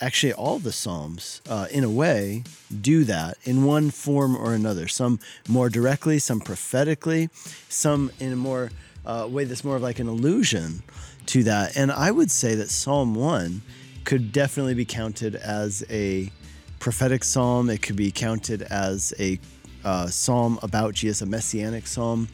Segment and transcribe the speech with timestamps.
[0.00, 2.42] Actually, all the Psalms, uh, in a way,
[2.80, 4.88] do that in one form or another.
[4.88, 7.28] Some more directly, some prophetically,
[7.68, 8.72] some in a more
[9.06, 10.82] uh, way that's more of like an allusion
[11.26, 11.76] to that.
[11.76, 13.62] And I would say that Psalm 1
[14.04, 16.32] could definitely be counted as a
[16.80, 17.70] prophetic psalm.
[17.70, 19.38] It could be counted as a
[19.84, 22.26] uh, psalm about Jesus, a messianic psalm.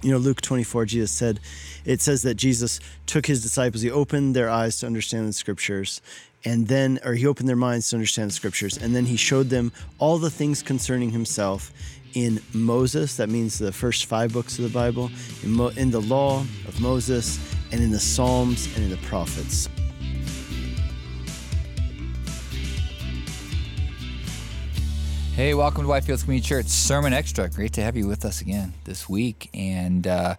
[0.00, 1.40] You know, Luke 24, Jesus said,
[1.84, 6.00] it says that Jesus took his disciples, he opened their eyes to understand the scriptures,
[6.44, 9.48] and then, or he opened their minds to understand the scriptures, and then he showed
[9.48, 11.72] them all the things concerning himself
[12.14, 15.10] in Moses, that means the first five books of the Bible,
[15.42, 17.38] in, Mo, in the law of Moses,
[17.72, 19.68] and in the Psalms and in the prophets.
[25.34, 27.50] Hey, welcome to Whitefields Community Church Sermon Extra.
[27.50, 29.50] Great to have you with us again this week.
[29.52, 30.36] And uh,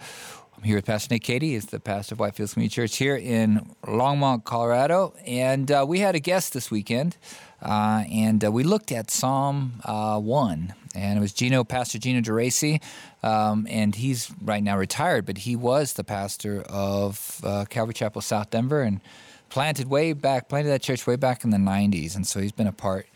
[0.58, 1.52] I'm here with Pastor Nick Cady.
[1.52, 5.14] He's the pastor of Whitefields Community Church here in Longmont, Colorado.
[5.26, 7.18] And uh, we had a guest this weekend,
[7.62, 10.74] uh, and uh, we looked at Psalm uh, 1.
[10.96, 12.82] And it was Gino, Pastor Gino Geraci.
[13.22, 18.22] Um, and he's right now retired, but he was the pastor of uh, Calvary Chapel,
[18.22, 19.02] South Denver, and
[19.50, 22.16] planted way back, planted that church way back in the 90s.
[22.16, 23.08] And so he's been a part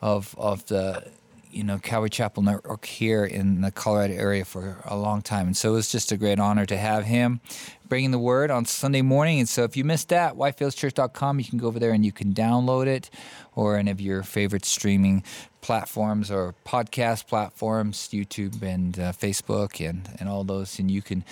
[0.00, 1.08] of, of the
[1.50, 5.56] you know Calvary Chapel Network here in the Colorado area for a long time, and
[5.56, 7.40] so it's just a great honor to have him
[7.88, 9.38] bringing the word on Sunday morning.
[9.38, 12.34] And so if you missed that, whitefieldschurch.com, you can go over there and you can
[12.34, 13.10] download it,
[13.54, 15.24] or any of your favorite streaming
[15.60, 21.24] platforms or podcast platforms, YouTube and uh, Facebook and and all those, and you can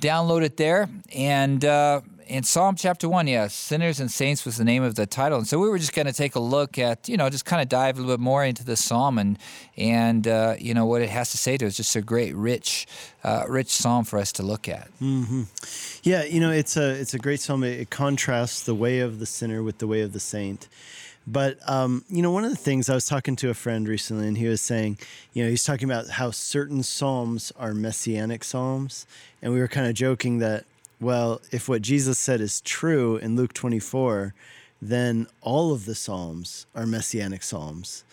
[0.00, 1.64] download it there and.
[1.64, 5.38] Uh, in Psalm chapter one, yeah, sinners and saints was the name of the title,
[5.38, 7.62] and so we were just going to take a look at, you know, just kind
[7.62, 9.38] of dive a little bit more into the psalm and
[9.76, 11.76] and uh, you know what it has to say to us.
[11.76, 12.86] Just a great, rich,
[13.24, 14.88] uh, rich psalm for us to look at.
[15.00, 15.44] Mm-hmm.
[16.02, 17.64] Yeah, you know, it's a it's a great psalm.
[17.64, 20.68] It, contrasts the way of the sinner with the way of the saint.
[21.26, 24.28] But um, you know, one of the things I was talking to a friend recently,
[24.28, 24.98] and he was saying,
[25.32, 29.06] you know, he's talking about how certain psalms are messianic psalms,
[29.40, 30.64] and we were kind of joking that
[31.00, 34.34] well, if what Jesus said is true in Luke 24,
[34.80, 38.04] then all of the Psalms are messianic Psalms.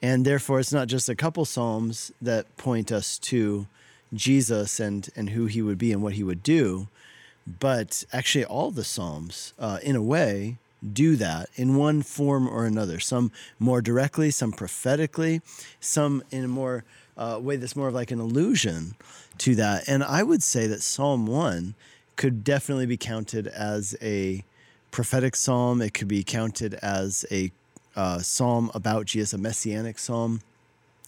[0.00, 3.66] And therefore, it's not just a couple Psalms that point us to
[4.14, 6.88] Jesus and, and who he would be and what he would do,
[7.60, 10.58] but actually, all the Psalms, uh, in a way,
[10.92, 13.00] do that in one form or another.
[13.00, 15.40] Some more directly, some prophetically,
[15.80, 16.84] some in a more
[17.16, 18.94] uh, way that's more of like an allusion
[19.38, 19.88] to that.
[19.88, 21.74] And I would say that Psalm 1
[22.18, 24.44] could definitely be counted as a
[24.90, 25.80] prophetic psalm.
[25.80, 27.52] It could be counted as a
[27.96, 30.40] uh, psalm about Jesus, a messianic psalm.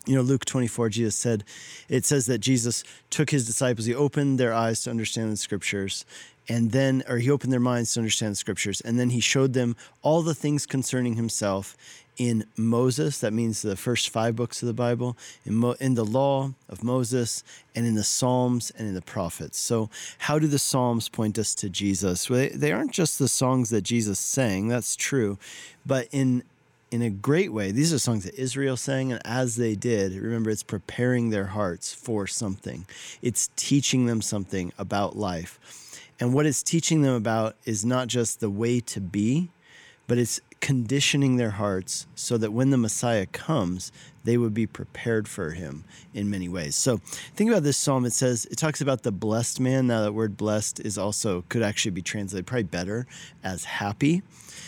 [0.07, 1.45] You know, Luke 24, Jesus said,
[1.89, 6.05] it says that Jesus took his disciples, he opened their eyes to understand the scriptures,
[6.49, 9.53] and then, or he opened their minds to understand the scriptures, and then he showed
[9.53, 11.77] them all the things concerning himself
[12.21, 15.17] in Moses, that means the first five books of the Bible,
[15.47, 17.43] in, Mo, in the law of Moses,
[17.75, 19.57] and in the Psalms and in the prophets.
[19.57, 19.89] So,
[20.19, 22.29] how do the Psalms point us to Jesus?
[22.29, 25.39] Well, they, they aren't just the songs that Jesus sang, that's true,
[25.87, 26.43] but in
[26.91, 27.71] in a great way.
[27.71, 31.93] These are songs that Israel sang, and as they did, remember, it's preparing their hearts
[31.93, 32.87] for something.
[33.23, 35.59] It's teaching them something about life.
[36.19, 39.51] And what it's teaching them about is not just the way to be,
[40.11, 43.93] but it's conditioning their hearts so that when the Messiah comes,
[44.25, 46.75] they would be prepared for him in many ways.
[46.75, 46.97] So
[47.37, 48.05] think about this psalm.
[48.05, 49.87] It says, it talks about the blessed man.
[49.87, 53.07] Now, that word blessed is also, could actually be translated probably better
[53.45, 54.23] as happy.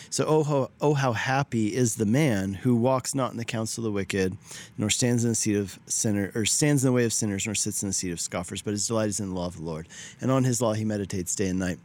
[0.09, 3.81] So, oh how, oh, how happy is the man who walks not in the counsel
[3.81, 4.37] of the wicked,
[4.77, 7.53] nor stands in the seat of sinner, or stands in the way of sinners, nor
[7.53, 9.63] sits in the seat of scoffers, but his delight is in the law of the
[9.63, 9.89] Lord.
[10.21, 11.79] And on his law he meditates day and night.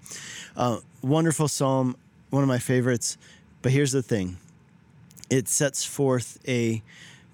[0.56, 1.96] Uh, wonderful psalm,
[2.30, 3.18] one of my favorites.
[3.62, 4.38] But here's the thing
[5.30, 6.82] it sets forth a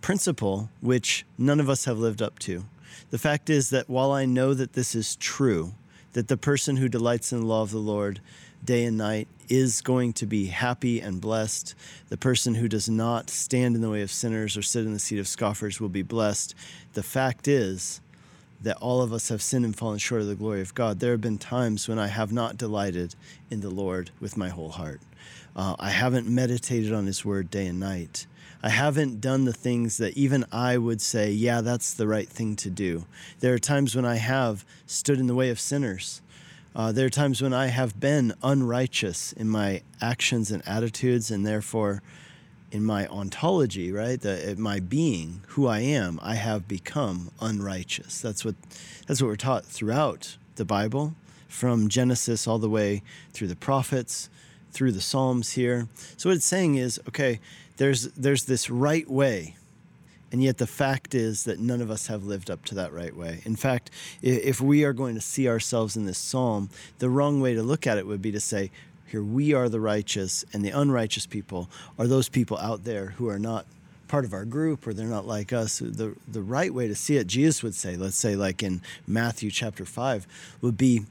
[0.00, 2.64] principle which none of us have lived up to.
[3.10, 5.74] The fact is that while I know that this is true,
[6.12, 8.20] that the person who delights in the law of the Lord
[8.64, 11.74] day and night is going to be happy and blessed.
[12.08, 14.98] The person who does not stand in the way of sinners or sit in the
[14.98, 16.54] seat of scoffers will be blessed.
[16.94, 18.00] The fact is
[18.62, 21.00] that all of us have sinned and fallen short of the glory of God.
[21.00, 23.14] There have been times when I have not delighted
[23.50, 25.00] in the Lord with my whole heart.
[25.56, 28.26] Uh, I haven't meditated on His Word day and night.
[28.62, 32.56] I haven't done the things that even I would say, yeah, that's the right thing
[32.56, 33.04] to do.
[33.40, 36.22] There are times when I have stood in the way of sinners.
[36.74, 41.46] Uh, there are times when I have been unrighteous in my actions and attitudes, and
[41.46, 42.02] therefore
[42.72, 48.20] in my ontology, right, the, my being, who I am, I have become unrighteous.
[48.20, 48.56] That's what
[49.06, 51.14] that's what we're taught throughout the Bible,
[51.46, 54.28] from Genesis all the way through the prophets,
[54.74, 55.88] through the Psalms here.
[56.16, 57.40] So what it's saying is, okay,
[57.76, 59.56] there's there's this right way,
[60.30, 63.16] and yet the fact is that none of us have lived up to that right
[63.16, 63.40] way.
[63.44, 63.90] In fact,
[64.20, 66.68] if we are going to see ourselves in this psalm,
[66.98, 68.70] the wrong way to look at it would be to say,
[69.06, 71.68] here we are the righteous, and the unrighteous people
[71.98, 73.66] are those people out there who are not
[74.08, 75.78] part of our group or they're not like us.
[75.78, 79.50] The the right way to see it, Jesus would say, let's say like in Matthew
[79.50, 80.26] chapter five,
[80.60, 81.06] would be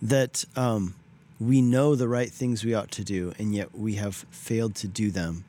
[0.00, 0.94] that um,
[1.42, 4.86] we know the right things we ought to do, and yet we have failed to
[4.86, 5.44] do them.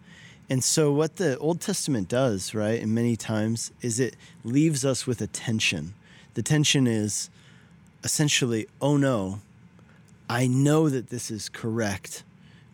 [0.50, 5.06] And so, what the Old Testament does, right, and many times, is it leaves us
[5.06, 5.94] with a tension.
[6.34, 7.30] The tension is
[8.04, 9.40] essentially, oh no,
[10.28, 12.24] I know that this is correct,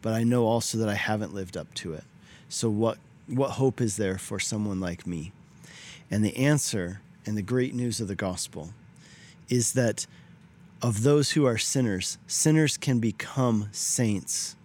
[0.02, 2.06] but I know also that I haven't lived up to it.
[2.48, 5.34] So, what, what hope is there for someone like me?
[6.10, 8.70] And the answer and the great news of the gospel
[9.50, 10.08] is that
[10.82, 14.56] of those who are sinners, sinners can become saints.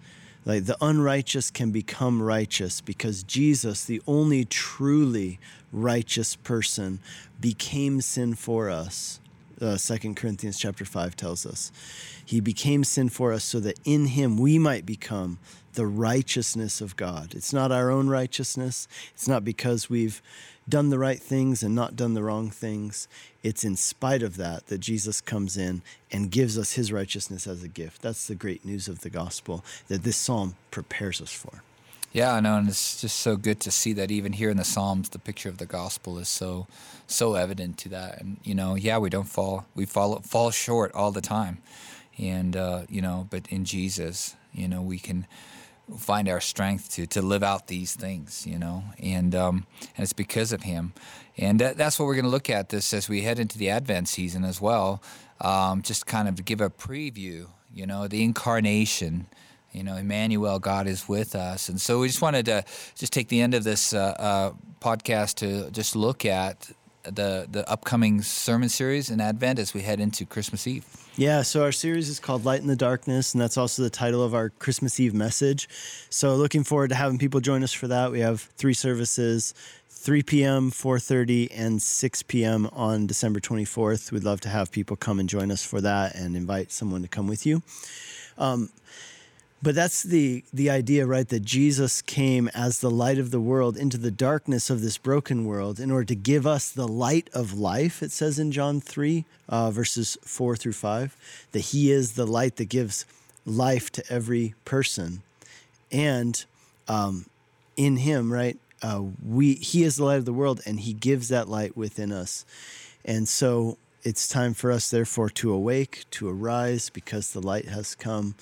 [0.45, 5.39] Like the unrighteous can become righteous because Jesus, the only truly
[5.73, 7.01] righteous person,
[7.41, 9.21] became sin for us.
[9.61, 11.71] Uh, 2 Corinthians chapter 5 tells us.
[12.25, 15.39] He became sin for us so that in him we might become
[15.75, 17.35] the righteousness of God.
[17.35, 18.89] It's not our own righteousness.
[19.13, 20.23] It's not because we've
[20.69, 23.09] done the right things and not done the wrong things.
[23.43, 27.63] It's in spite of that that Jesus comes in and gives us his righteousness as
[27.63, 28.03] a gift.
[28.03, 31.63] That's the great news of the gospel that this psalm prepares us for.
[32.15, 34.65] Yeah, I know, and it's just so good to see that even here in the
[34.65, 36.69] Psalms, the picture of the gospel is so
[37.09, 38.21] so evident to that.
[38.21, 41.59] And you know, yeah, we don't fall, we fall fall short all the time,
[42.17, 45.27] and uh, you know, but in Jesus, you know, we can
[45.99, 50.13] find our strength to to live out these things, you know, and um, and it's
[50.13, 50.93] because of Him,
[51.37, 53.71] and that, that's what we're going to look at this as we head into the
[53.71, 55.03] Advent season as well.
[55.41, 59.27] Um, just kind of give a preview, you know, the incarnation.
[59.75, 63.27] You know, Emmanuel, God is with us, and so we just wanted to just take
[63.27, 66.71] the end of this uh, uh, podcast to just look at
[67.03, 70.87] the the upcoming sermon series in Advent as we head into Christmas Eve.
[71.17, 74.23] Yeah, so our series is called Light in the Darkness, and that's also the title
[74.23, 75.69] of our Christmas Eve message.
[76.09, 78.13] So looking forward to having people join us for that.
[78.13, 79.55] We have three services.
[79.89, 82.69] 3 p.m., 4:30, and 6 p.m.
[82.75, 84.13] on December 24th.
[84.13, 87.09] We'd love to have people come and join us for that, and invite someone to
[87.09, 87.63] come with you.
[88.37, 88.69] Um,
[89.65, 91.29] but that's the the idea, right?
[91.29, 95.47] That Jesus came as the light of the world into the darkness of this broken
[95.47, 98.03] world in order to give us the light of life.
[98.03, 101.17] It says in John three, uh, verses four through five,
[101.53, 103.07] that He is the light that gives
[103.47, 105.23] life to every person,
[105.91, 106.45] and
[106.87, 107.27] um,
[107.77, 108.59] in Him, right?
[108.83, 112.13] Uh, we He is the light of the world, and He gives that light within
[112.13, 112.45] us,
[113.05, 113.79] and so.
[114.07, 118.35] It's time for us, therefore, to awake, to arise, because the light has come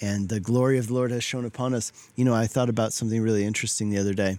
[0.00, 1.92] and the glory of the Lord has shone upon us.
[2.14, 4.38] You know, I thought about something really interesting the other day.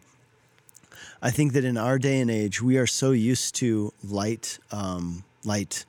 [1.22, 5.24] I think that in our day and age, we are so used to light, um,
[5.44, 5.86] light,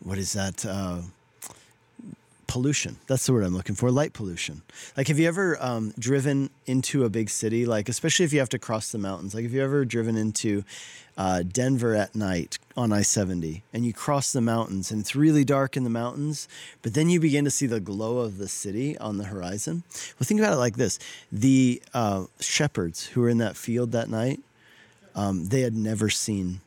[0.00, 0.66] what is that?
[0.66, 1.02] Uh,
[2.52, 2.98] pollution.
[3.06, 3.90] That's the word I'm looking for.
[3.90, 4.60] Light pollution.
[4.94, 7.64] Like, have you ever um, driven into a big city?
[7.64, 9.34] Like, especially if you have to cross the mountains.
[9.34, 10.62] Like, have you ever driven into
[11.16, 15.44] uh, Denver at night on I 70 and you cross the mountains and it's really
[15.46, 16.46] dark in the mountains,
[16.82, 19.82] but then you begin to see the glow of the city on the horizon.
[20.20, 20.98] Well, think about it like this
[21.32, 24.40] the uh, shepherds who were in that field that night,
[25.14, 26.60] um, they had never seen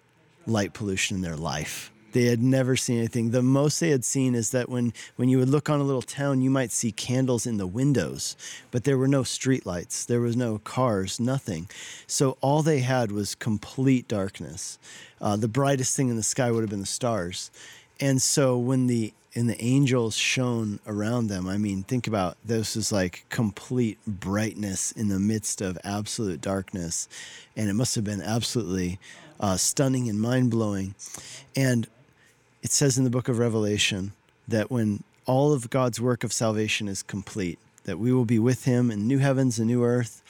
[0.48, 1.92] light pollution in their life.
[2.16, 3.32] They had never seen anything.
[3.32, 6.02] The most they had seen is that when, when you would look on a little
[6.02, 8.38] town, you might see candles in the windows,
[8.72, 11.68] but there were no streetlights, there was no cars, nothing.
[12.08, 14.80] So all they had was complete darkness.
[15.20, 17.52] Uh, the brightest thing in the sky would have been the stars.
[18.00, 21.50] And so when the and the angels shone around them.
[21.50, 27.10] I mean, think about this is like complete brightness in the midst of absolute darkness.
[27.58, 28.98] And it must have been absolutely
[29.38, 30.96] uh, stunning and mind blowing.
[31.54, 31.86] And
[32.66, 34.12] it says in the book of Revelation
[34.48, 38.66] that when all of God's work of salvation is complete, that we will be with
[38.66, 40.24] him in new heavens and new earth.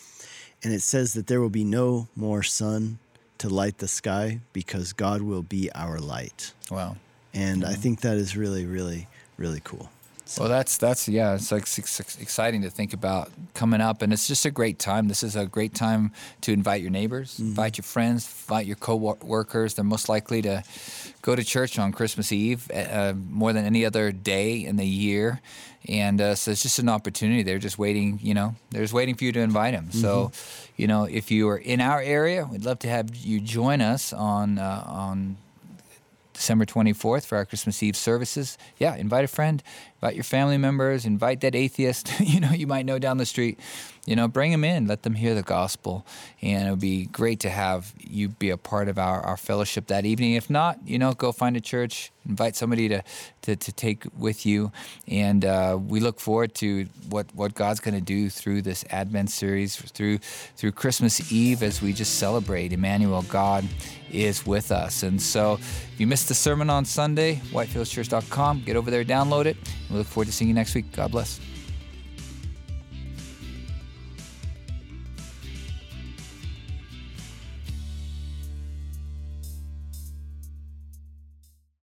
[0.62, 3.00] And it says that there will be no more sun
[3.38, 6.52] to light the sky because God will be our light.
[6.70, 6.98] Wow.
[7.34, 7.82] And I mm-hmm.
[7.82, 9.90] think that is really, really, really cool.
[10.28, 10.42] So.
[10.42, 14.28] Well, that's that's yeah, it's like it's exciting to think about coming up, and it's
[14.28, 15.08] just a great time.
[15.08, 17.50] This is a great time to invite your neighbors, mm-hmm.
[17.50, 19.76] invite your friends, invite your co-workers.
[19.76, 20.64] They're most likely to
[21.22, 25.42] go to church on Christmas Eve uh, more than any other day in the year,
[25.88, 27.44] and uh, so it's just an opportunity.
[27.44, 29.86] They're just waiting, you know, they're just waiting for you to invite them.
[29.90, 30.00] Mm-hmm.
[30.00, 30.32] So,
[30.76, 34.12] you know, if you are in our area, we'd love to have you join us
[34.12, 35.38] on uh, on
[36.36, 38.58] December 24th for our Christmas Eve services.
[38.78, 39.64] Yeah, invite a friend,
[40.14, 43.60] your family members, invite that atheist you know you might know down the street.
[44.06, 46.06] You know, bring them in, let them hear the gospel,
[46.40, 49.88] and it would be great to have you be a part of our, our fellowship
[49.88, 50.34] that evening.
[50.34, 53.04] If not, you know, go find a church, invite somebody to
[53.44, 54.72] to, to take with you,
[55.08, 59.32] and uh, we look forward to what what God's going to do through this Advent
[59.32, 63.66] series, through through Christmas Eve as we just celebrate Emmanuel, God
[64.12, 65.04] is with us.
[65.04, 69.58] And so, if you missed the sermon on Sunday, whitefieldschurch.com, get over there, download it.
[69.96, 70.92] We look forward to seeing you next week.
[70.92, 71.40] God bless.